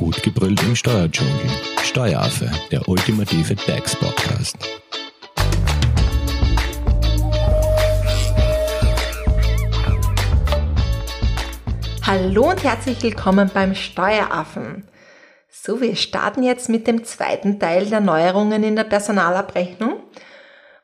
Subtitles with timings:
[0.00, 1.34] Gut gebrüllt im Steuerdschungel.
[1.82, 4.56] Steueraffe, der ultimative DAX-Podcast.
[12.06, 14.88] Hallo und herzlich willkommen beim Steueraffen.
[15.50, 20.02] So, wir starten jetzt mit dem zweiten Teil der Neuerungen in der Personalabrechnung.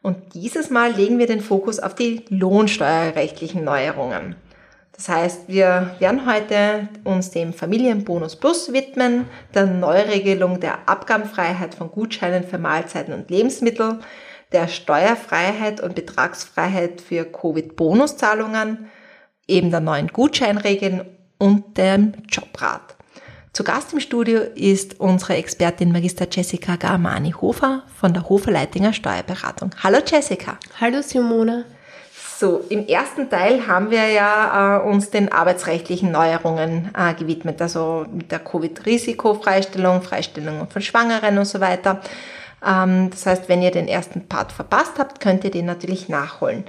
[0.03, 4.37] Und dieses Mal legen wir den Fokus auf die lohnsteuerrechtlichen Neuerungen.
[4.97, 11.91] Das heißt, wir werden heute uns dem Familienbonus Plus widmen, der Neuregelung der Abgabenfreiheit von
[11.91, 13.99] Gutscheinen für Mahlzeiten und Lebensmittel,
[14.53, 18.91] der Steuerfreiheit und Betragsfreiheit für Covid-Bonuszahlungen,
[19.47, 21.03] eben der neuen Gutscheinregeln
[21.39, 22.97] und dem Jobrat.
[23.53, 29.71] Zu Gast im Studio ist unsere Expertin Magister Jessica Garmani-Hofer von der Hofer-Leitinger Steuerberatung.
[29.83, 30.59] Hallo Jessica.
[30.81, 31.65] Hallo Simone.
[32.39, 38.05] So, im ersten Teil haben wir ja äh, uns den arbeitsrechtlichen Neuerungen äh, gewidmet, also
[38.13, 42.03] mit der Covid-Risikofreistellung, Freistellung von Schwangeren und so weiter.
[42.63, 46.65] Ähm, das heißt, wenn ihr den ersten Part verpasst habt, könnt ihr den natürlich nachholen.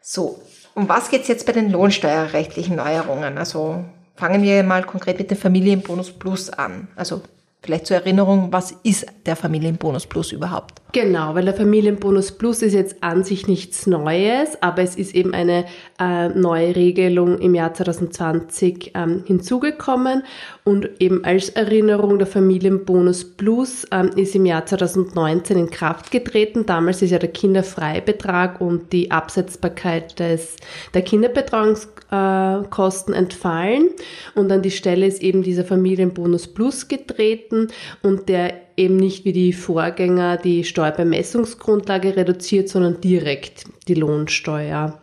[0.00, 0.40] So,
[0.74, 3.36] um was geht's jetzt bei den lohnsteuerrechtlichen Neuerungen?
[3.36, 3.82] Also
[4.14, 6.86] fangen wir mal konkret mit dem Familienbonus Plus an.
[6.94, 7.22] Also
[7.62, 10.80] Vielleicht zur Erinnerung, was ist der Familienbonus Plus überhaupt?
[10.92, 15.34] Genau, weil der Familienbonus Plus ist jetzt an sich nichts Neues, aber es ist eben
[15.34, 15.66] eine
[16.00, 20.24] äh, neue Regelung im Jahr 2020 ähm, hinzugekommen
[20.64, 26.66] und eben als Erinnerung der Familienbonus Plus ähm, ist im Jahr 2019 in Kraft getreten.
[26.66, 30.56] Damals ist ja der Kinderfreibetrag und die Absetzbarkeit des,
[30.94, 33.90] der Kinderbetreuungskosten äh, entfallen
[34.34, 37.68] und an die Stelle ist eben dieser Familienbonus Plus getreten treten
[38.02, 45.00] und der eben nicht wie die Vorgänger die Steuerbemessungsgrundlage reduziert, sondern direkt die Lohnsteuer.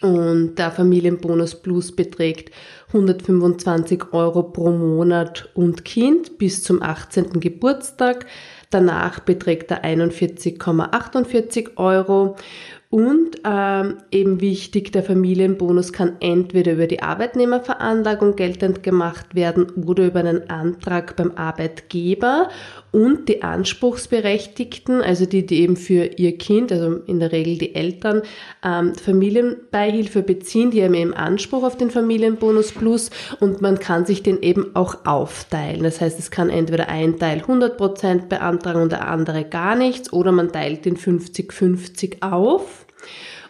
[0.00, 2.54] Und der Familienbonus Plus beträgt
[2.88, 7.40] 125 Euro pro Monat und Kind bis zum 18.
[7.40, 8.26] Geburtstag.
[8.70, 12.36] Danach beträgt er 41,48 Euro
[12.90, 20.06] und ähm, eben wichtig, der Familienbonus kann entweder über die Arbeitnehmerveranlagung geltend gemacht werden oder
[20.06, 22.48] über einen Antrag beim Arbeitgeber.
[22.90, 27.74] Und die Anspruchsberechtigten, also die, die eben für ihr Kind, also in der Regel die
[27.74, 28.22] Eltern,
[28.64, 34.22] ähm, Familienbeihilfe beziehen, die haben eben Anspruch auf den Familienbonus Plus und man kann sich
[34.22, 35.82] den eben auch aufteilen.
[35.82, 40.32] Das heißt, es kann entweder ein Teil 100% beantragen und der andere gar nichts oder
[40.32, 42.77] man teilt den 50-50 auf.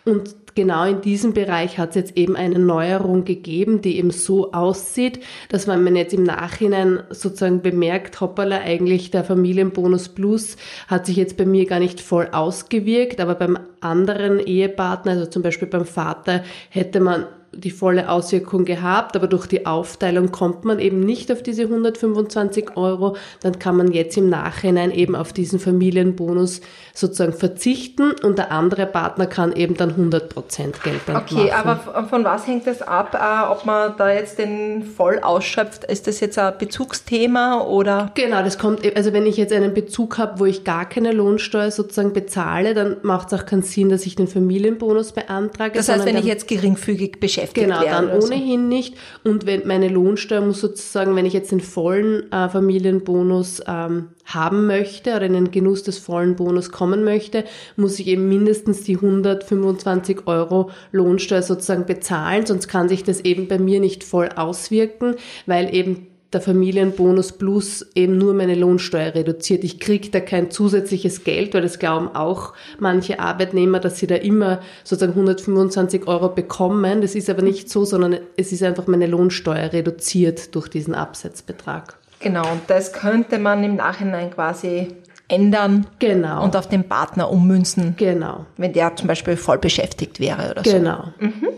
[0.04, 4.52] Und genau in diesem Bereich hat es jetzt eben eine Neuerung gegeben, die eben so
[4.52, 5.20] aussieht,
[5.50, 10.56] dass man jetzt im Nachhinein sozusagen bemerkt, hoppala, eigentlich der Familienbonus Plus
[10.86, 15.42] hat sich jetzt bei mir gar nicht voll ausgewirkt, aber beim anderen Ehepartner, also zum
[15.42, 20.78] Beispiel beim Vater, hätte man die volle Auswirkung gehabt, aber durch die Aufteilung kommt man
[20.78, 25.58] eben nicht auf diese 125 Euro, dann kann man jetzt im Nachhinein eben auf diesen
[25.58, 26.60] Familienbonus
[26.92, 31.38] sozusagen verzichten und der andere Partner kann eben dann 100 Prozent Geld okay, machen.
[31.38, 35.84] Okay, aber von was hängt das ab, äh, ob man da jetzt den voll ausschöpft?
[35.84, 38.10] Ist das jetzt ein Bezugsthema oder?
[38.14, 41.70] Genau, das kommt, also wenn ich jetzt einen Bezug habe, wo ich gar keine Lohnsteuer
[41.70, 45.72] sozusagen bezahle, dann macht es auch keinen Sinn, dass ich den Familienbonus beantrage.
[45.78, 48.08] Das heißt, wenn ich jetzt geringfügig beschäftigt beschäftigt genau, werden.
[48.08, 48.66] Genau, dann ohnehin so.
[48.66, 48.94] nicht.
[49.24, 54.66] Und wenn meine Lohnsteuer muss sozusagen, wenn ich jetzt den vollen äh, Familienbonus ähm, haben
[54.66, 57.44] möchte oder in den Genuss des vollen Bonus kommen möchte,
[57.76, 63.48] muss ich eben mindestens die 125 Euro Lohnsteuer sozusagen bezahlen, sonst kann sich das eben
[63.48, 65.14] bei mir nicht voll auswirken,
[65.46, 69.64] weil eben der Familienbonus Plus eben nur meine Lohnsteuer reduziert.
[69.64, 74.16] Ich kriege da kein zusätzliches Geld, weil das glauben auch manche Arbeitnehmer, dass sie da
[74.16, 77.00] immer sozusagen 125 Euro bekommen.
[77.00, 81.96] Das ist aber nicht so, sondern es ist einfach meine Lohnsteuer reduziert durch diesen Absetzbetrag.
[82.20, 84.88] Genau, und das könnte man im Nachhinein quasi
[85.28, 86.42] ändern genau.
[86.42, 87.94] und auf den Partner ummünzen.
[87.96, 88.46] Genau.
[88.56, 90.72] Wenn der zum Beispiel voll beschäftigt wäre oder so.
[90.72, 91.04] Genau.
[91.20, 91.48] Mhm.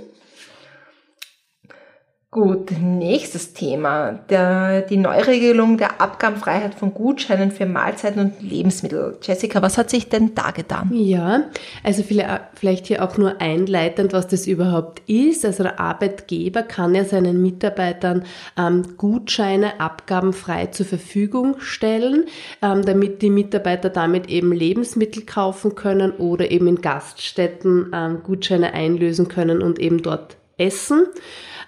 [2.33, 4.13] Gut, nächstes Thema.
[4.29, 9.19] Der, die Neuregelung der Abgabenfreiheit von Gutscheinen für Mahlzeiten und Lebensmittel.
[9.21, 10.91] Jessica, was hat sich denn da getan?
[10.93, 11.47] Ja,
[11.83, 15.45] also vielleicht hier auch nur einleitend, was das überhaupt ist.
[15.45, 18.23] Also der Arbeitgeber kann ja seinen Mitarbeitern
[18.57, 22.27] ähm, Gutscheine abgabenfrei zur Verfügung stellen,
[22.63, 28.73] ähm, damit die Mitarbeiter damit eben Lebensmittel kaufen können oder eben in Gaststätten ähm, Gutscheine
[28.73, 31.07] einlösen können und eben dort essen.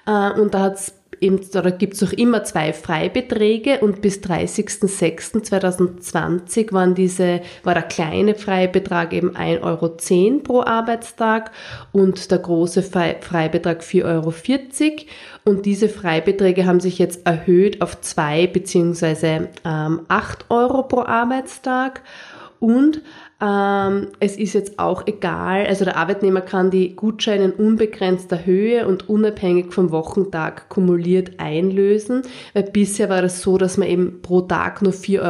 [0.06, 4.18] Äh, und da hat es eben, oder gibt es auch immer zwei Freibeträge und bis
[4.18, 9.90] 30.06.2020 waren diese, war der kleine Freibetrag eben 1,10 Euro
[10.42, 11.52] pro Arbeitstag
[11.92, 14.32] und der große Freibetrag 4,40 Euro.
[15.44, 22.02] Und diese Freibeträge haben sich jetzt erhöht auf zwei beziehungsweise ähm, 8 Euro pro Arbeitstag.
[22.58, 23.00] Und
[23.42, 28.86] ähm, es ist jetzt auch egal, also der Arbeitnehmer kann die Gutscheine in unbegrenzter Höhe
[28.86, 32.22] und unabhängig vom Wochentag kumuliert einlösen,
[32.54, 35.22] weil bisher war das so, dass man eben pro Tag nur 4,40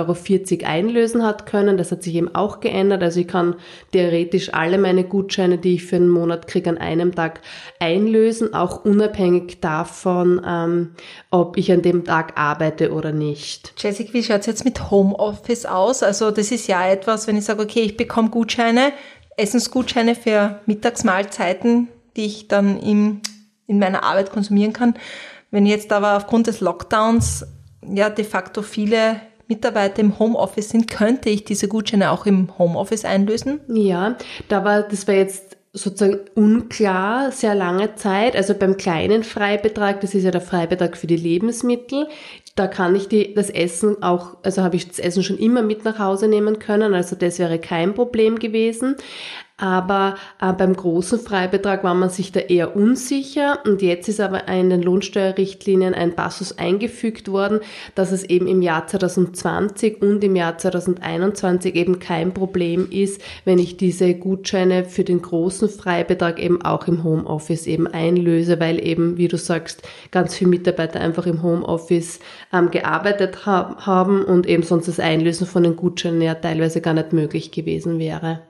[0.60, 1.78] Euro einlösen hat können.
[1.78, 3.02] Das hat sich eben auch geändert.
[3.02, 3.54] Also ich kann
[3.92, 7.40] theoretisch alle meine Gutscheine, die ich für einen Monat kriege, an einem Tag
[7.78, 10.90] einlösen, auch unabhängig davon, ähm,
[11.30, 13.72] ob ich an dem Tag arbeite oder nicht.
[13.78, 16.02] Jessica, wie schaut es jetzt mit Homeoffice aus?
[16.02, 18.92] Also das ist ja etwas, wenn ich sage, okay, ich bekomme Gutscheine,
[19.36, 23.20] Essensgutscheine für Mittagsmahlzeiten, die ich dann im,
[23.66, 24.94] in meiner Arbeit konsumieren kann.
[25.50, 27.46] Wenn jetzt aber aufgrund des Lockdowns
[27.86, 33.04] ja de facto viele Mitarbeiter im Homeoffice sind, könnte ich diese Gutscheine auch im Homeoffice
[33.04, 33.60] einlösen?
[33.68, 34.16] Ja,
[34.48, 38.36] da war, das war jetzt sozusagen unklar sehr lange Zeit.
[38.36, 42.08] Also beim kleinen Freibetrag, das ist ja der Freibetrag für die Lebensmittel,
[42.54, 45.84] da kann ich die, das Essen auch, also habe ich das Essen schon immer mit
[45.84, 48.96] nach Hause nehmen können, also das wäre kein Problem gewesen.
[49.58, 54.48] Aber äh, beim großen Freibetrag war man sich da eher unsicher und jetzt ist aber
[54.48, 57.60] in den Lohnsteuerrichtlinien ein Passus eingefügt worden,
[57.94, 63.58] dass es eben im Jahr 2020 und im Jahr 2021 eben kein Problem ist, wenn
[63.58, 69.16] ich diese Gutscheine für den großen Freibetrag eben auch im Homeoffice eben einlöse, weil eben,
[69.16, 72.20] wie du sagst, ganz viele Mitarbeiter einfach im Homeoffice
[72.52, 76.94] ähm, gearbeitet hab, haben und eben sonst das Einlösen von den Gutscheinen ja teilweise gar
[76.94, 78.40] nicht möglich gewesen wäre.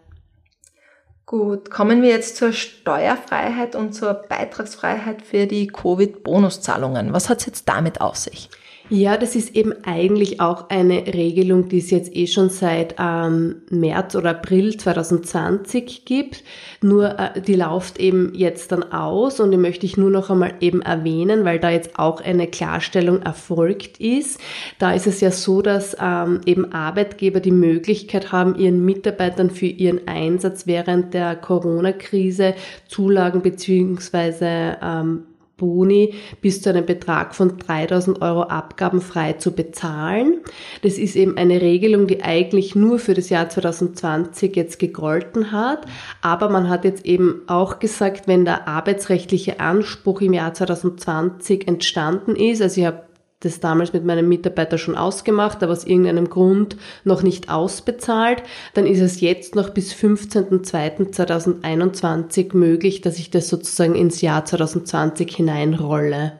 [1.32, 7.14] Gut, kommen wir jetzt zur Steuerfreiheit und zur Beitragsfreiheit für die Covid-Bonuszahlungen.
[7.14, 8.50] Was hat es jetzt damit auf sich?
[8.88, 13.62] Ja, das ist eben eigentlich auch eine Regelung, die es jetzt eh schon seit ähm,
[13.70, 16.42] März oder April 2020 gibt.
[16.82, 20.54] Nur äh, die läuft eben jetzt dann aus und die möchte ich nur noch einmal
[20.60, 24.40] eben erwähnen, weil da jetzt auch eine Klarstellung erfolgt ist.
[24.78, 29.66] Da ist es ja so, dass ähm, eben Arbeitgeber die Möglichkeit haben, ihren Mitarbeitern für
[29.66, 32.54] ihren Einsatz während der Corona-Krise
[32.88, 35.24] Zulagen beziehungsweise ähm,
[35.62, 40.40] Boni bis zu einem Betrag von 3000 Euro abgabenfrei zu bezahlen.
[40.82, 45.86] Das ist eben eine Regelung, die eigentlich nur für das Jahr 2020 jetzt gegolten hat.
[46.20, 52.34] Aber man hat jetzt eben auch gesagt, wenn der arbeitsrechtliche Anspruch im Jahr 2020 entstanden
[52.34, 53.04] ist, also ich habe
[53.44, 58.42] das damals mit meinem Mitarbeiter schon ausgemacht, aber aus irgendeinem Grund noch nicht ausbezahlt,
[58.74, 65.36] dann ist es jetzt noch bis 15.02.2021 möglich, dass ich das sozusagen ins Jahr 2020
[65.36, 66.32] hineinrolle.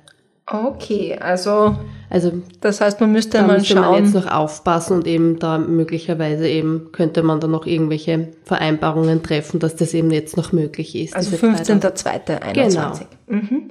[0.47, 1.77] Okay, also,
[2.11, 3.85] also das heißt, man müsste da mal müsste schauen.
[3.85, 9.23] man jetzt noch aufpassen und eben da möglicherweise eben könnte man da noch irgendwelche Vereinbarungen
[9.23, 11.15] treffen, dass das eben jetzt noch möglich ist.
[11.15, 12.53] Also 15.02.21.
[12.55, 12.93] Genau.
[13.29, 13.71] Mhm.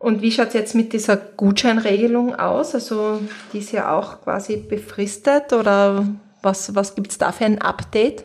[0.00, 2.74] Und wie schaut's jetzt mit dieser Gutscheinregelung aus?
[2.74, 3.20] Also
[3.52, 6.06] die ist ja auch quasi befristet oder
[6.40, 8.24] was, was gibt's da für ein Update?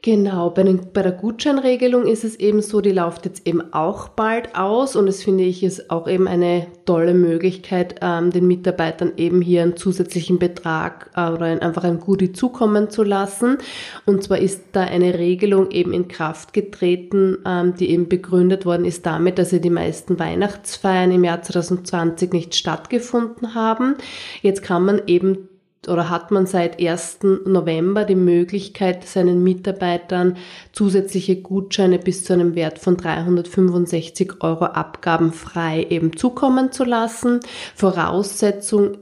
[0.00, 4.06] Genau, bei, den, bei der Gutscheinregelung ist es eben so, die läuft jetzt eben auch
[4.06, 9.14] bald aus und es finde ich ist auch eben eine tolle Möglichkeit, ähm, den Mitarbeitern
[9.16, 13.58] eben hier einen zusätzlichen Betrag äh, oder ein, einfach ein Goodie zukommen zu lassen.
[14.06, 18.84] Und zwar ist da eine Regelung eben in Kraft getreten, ähm, die eben begründet worden
[18.84, 23.96] ist damit, dass ja die meisten Weihnachtsfeiern im Jahr 2020 nicht stattgefunden haben.
[24.42, 25.48] Jetzt kann man eben
[25.86, 27.20] oder hat man seit 1.
[27.46, 30.36] November die Möglichkeit, seinen Mitarbeitern
[30.72, 37.40] zusätzliche Gutscheine bis zu einem Wert von 365 Euro abgabenfrei eben zukommen zu lassen.
[37.76, 38.96] Voraussetzung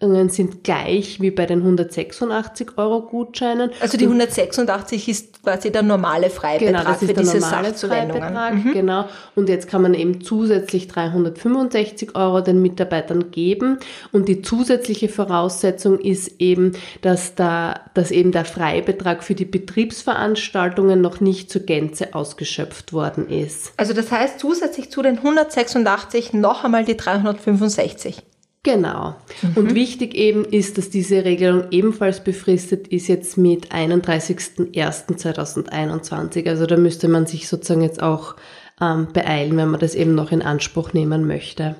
[0.00, 3.70] sind gleich wie bei den 186 Euro Gutscheinen.
[3.80, 7.74] Also die 186 ist quasi der normale Freibetrag genau, das ist für der diese normale
[7.74, 8.72] Freibetrag, mhm.
[8.72, 9.04] genau.
[9.34, 13.78] Und jetzt kann man eben zusätzlich 365 Euro den Mitarbeitern geben.
[14.10, 21.00] Und die zusätzliche Voraussetzung ist eben, dass da, dass eben der Freibetrag für die Betriebsveranstaltungen
[21.00, 23.74] noch nicht zur Gänze ausgeschöpft worden ist.
[23.76, 28.22] Also das heißt zusätzlich zu den 186 noch einmal die 365.
[28.62, 29.14] Genau.
[29.40, 29.56] Mhm.
[29.56, 36.46] Und wichtig eben ist, dass diese Regelung ebenfalls befristet ist jetzt mit 31.01.2021.
[36.48, 38.36] Also da müsste man sich sozusagen jetzt auch
[38.80, 41.76] ähm, beeilen, wenn man das eben noch in Anspruch nehmen möchte.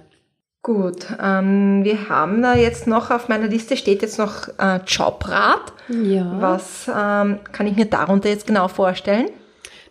[0.62, 5.72] Gut, ähm, wir haben da jetzt noch auf meiner Liste steht jetzt noch äh, Jobrat.
[5.88, 6.37] Ja.
[6.38, 9.30] Was ähm, kann ich mir darunter jetzt genau vorstellen?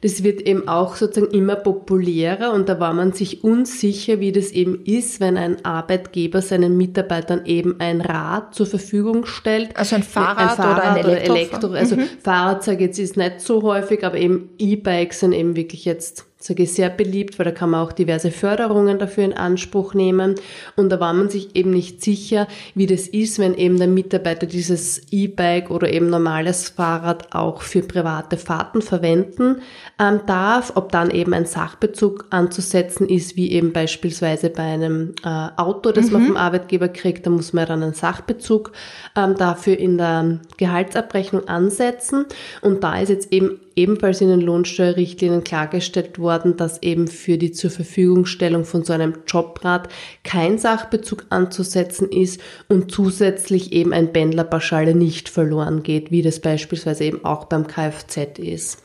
[0.02, 4.52] Das wird eben auch sozusagen immer populärer und da war man sich unsicher, wie das
[4.52, 9.76] eben ist, wenn ein Arbeitgeber seinen Mitarbeitern eben ein Rad zur Verfügung stellt.
[9.76, 11.36] Also ein Fahrrad, ein Fahrrad oder ein Elektro.
[11.36, 12.08] Elektro also mhm.
[12.24, 16.29] Fahrrad, sage ich jetzt, ist nicht so häufig, aber eben E-Bikes sind eben wirklich jetzt
[16.42, 20.36] sage ich, sehr beliebt, weil da kann man auch diverse Förderungen dafür in Anspruch nehmen.
[20.78, 24.46] Und da war man sich eben nicht sicher, wie das ist, wenn eben der Mitarbeiter
[24.46, 29.58] dieses E-Bike oder eben normales Fahrrad auch für private Fahrten verwenden
[30.00, 35.50] ähm, darf, ob dann eben ein Sachbezug anzusetzen ist, wie eben beispielsweise bei einem äh,
[35.58, 36.14] Auto, das mhm.
[36.14, 38.72] man vom Arbeitgeber kriegt, da muss man dann einen Sachbezug
[39.18, 42.28] ähm, dafür in der Gehaltsabrechnung ansetzen.
[42.62, 47.52] Und da ist jetzt eben ebenfalls in den Lohnsteuerrichtlinien klargestellt worden, dass eben für die
[47.52, 49.88] zur Verfügungstellung von so einem Jobrad
[50.24, 57.06] kein Sachbezug anzusetzen ist und zusätzlich eben ein Pendlerpauschale nicht verloren geht, wie das beispielsweise
[57.06, 58.84] eben auch beim Kfz ist.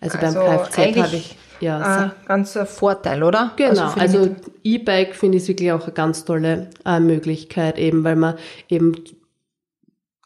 [0.00, 3.52] Also, also beim Kfz habe ich ja, äh, ganzer Vorteil, oder?
[3.56, 8.16] Genau, also, also E-Bike finde ich wirklich auch eine ganz tolle äh, Möglichkeit, eben weil
[8.16, 8.34] man
[8.68, 8.94] eben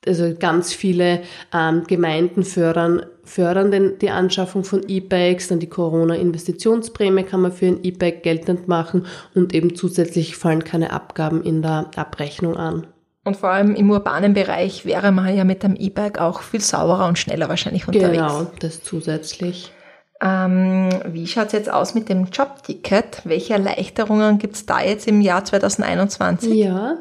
[0.07, 7.25] also ganz viele ähm, Gemeinden fördern, fördern den, die Anschaffung von E-Bikes, dann die Corona-Investitionsprämie
[7.25, 11.91] kann man für ein E-Bike geltend machen und eben zusätzlich fallen keine Abgaben in der
[11.97, 12.87] Abrechnung an.
[13.25, 17.07] Und vor allem im urbanen Bereich wäre man ja mit dem E-Bike auch viel sauberer
[17.07, 18.13] und schneller wahrscheinlich unterwegs.
[18.13, 19.73] Genau, das zusätzlich.
[20.21, 23.23] Ähm, wie schaut's jetzt aus mit dem Jobticket?
[23.25, 26.55] Welche Erleichterungen gibt's da jetzt im Jahr 2021?
[26.55, 26.97] Ja,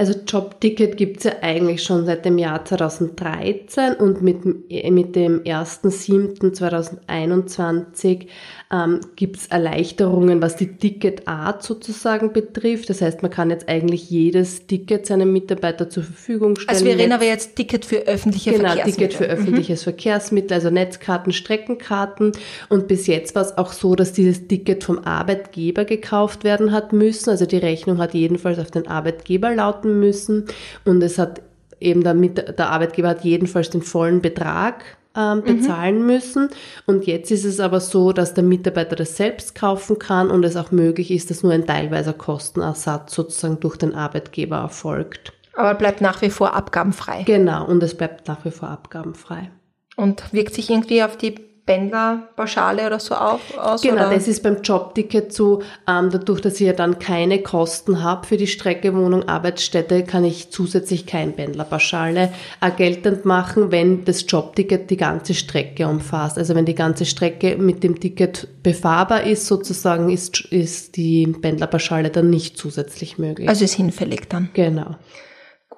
[0.00, 8.28] also Jobticket gibt's ja eigentlich schon seit dem Jahr 2013 und mit, mit dem 1.7.2021
[8.72, 12.88] ähm, gibt's Erleichterungen, was die Ticketart sozusagen betrifft.
[12.88, 16.70] Das heißt, man kann jetzt eigentlich jedes Ticket seinem Mitarbeiter zur Verfügung stellen.
[16.70, 19.08] Also wir reden aber jetzt Ticket für öffentliche genau, Verkehrsmittel.
[19.08, 19.84] Ticket für öffentliches mhm.
[19.84, 22.32] Verkehrsmittel, also Netzkarten, Streckenkarten.
[22.70, 26.94] Und bis jetzt war es auch so, dass dieses Ticket vom Arbeitgeber gekauft werden hat
[26.94, 27.28] müssen.
[27.28, 30.46] Also die Rechnung hat jedenfalls auf den Arbeitgeber lauten arbeiten müssen
[30.84, 31.42] und es hat
[31.80, 34.84] eben damit der Arbeitgeber hat jedenfalls den vollen Betrag
[35.16, 35.44] ähm, mhm.
[35.44, 36.06] bezahlen mhm.
[36.06, 36.48] müssen.
[36.86, 40.56] Und jetzt ist es aber so, dass der Mitarbeiter das selbst kaufen kann und es
[40.56, 45.32] auch möglich ist, dass nur ein teilweiser Kostenersatz sozusagen durch den Arbeitgeber erfolgt.
[45.54, 47.24] Aber bleibt nach wie vor abgabenfrei.
[47.24, 49.50] Genau, und es bleibt nach wie vor abgabenfrei.
[49.96, 51.34] Und wirkt sich irgendwie auf die
[51.66, 53.82] Pendlerpauschale oder so auf, aus?
[53.82, 54.14] Genau, oder?
[54.14, 58.36] das ist beim Jobticket so, ähm, dadurch, dass ich ja dann keine Kosten habe für
[58.36, 64.90] die Strecke Wohnung, Arbeitsstätte, kann ich zusätzlich kein Pendlerpauschale äh, geltend machen, wenn das Jobticket
[64.90, 66.38] die ganze Strecke umfasst.
[66.38, 72.10] Also wenn die ganze Strecke mit dem Ticket befahrbar ist, sozusagen, ist, ist die Pendlerpauschale
[72.10, 73.48] dann nicht zusätzlich möglich.
[73.48, 74.50] Also ist hinfällig dann.
[74.54, 74.96] Genau.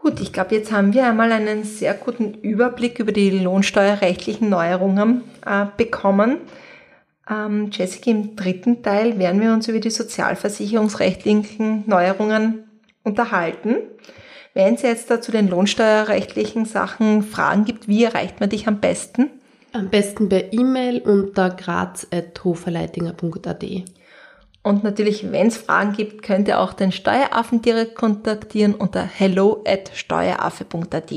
[0.03, 5.23] Gut, ich glaube, jetzt haben wir einmal einen sehr guten Überblick über die lohnsteuerrechtlichen Neuerungen
[5.47, 6.39] äh, bekommen.
[7.31, 12.65] Ähm, Jessica, im dritten Teil werden wir uns über die sozialversicherungsrechtlichen Neuerungen
[13.05, 13.77] unterhalten.
[14.55, 18.81] Wenn es jetzt da zu den lohnsteuerrechtlichen Sachen Fragen gibt, wie erreicht man dich am
[18.81, 19.31] besten?
[19.73, 23.65] Am besten per E-Mail unter graz.hoferleitinger.at.
[24.63, 29.65] Und natürlich, wenn es Fragen gibt, könnt ihr auch den Steueraffen direkt kontaktieren unter hello
[29.67, 31.13] at steueraffe.at.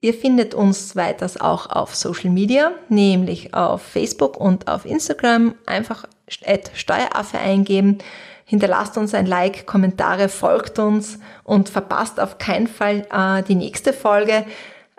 [0.00, 5.54] Ihr findet uns weiters auch auf Social Media, nämlich auf Facebook und auf Instagram.
[5.64, 6.04] Einfach
[6.44, 7.98] at Steueraffe eingeben.
[8.44, 13.94] Hinterlasst uns ein Like, Kommentare, folgt uns und verpasst auf keinen Fall äh, die nächste
[13.94, 14.44] Folge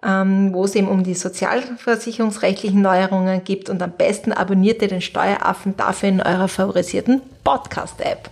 [0.06, 5.76] wo es eben um die sozialversicherungsrechtlichen Neuerungen gibt und am besten abonniert ihr den Steueraffen
[5.78, 8.30] dafür in eurer favorisierten Podcast-App.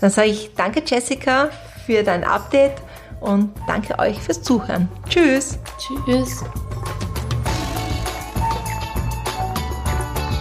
[0.00, 1.50] Dann sage ich danke Jessica
[1.84, 2.76] für dein Update
[3.20, 4.88] und danke euch fürs Zuhören.
[5.08, 5.58] Tschüss.
[5.78, 6.42] Tschüss.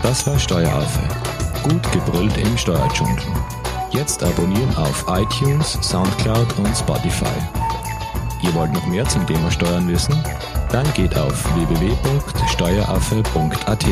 [0.02, 1.02] Das war Steueraffe.
[1.64, 3.18] Gut gebrüllt im Steuerdschungel.
[3.92, 7.63] Jetzt abonnieren auf iTunes, Soundcloud und Spotify.
[8.44, 10.22] Ihr wollt noch mehr zum Thema Steuern wissen?
[10.70, 13.86] Dann geht auf www.steueraffe.at.